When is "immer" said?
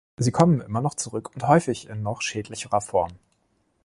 0.61-0.89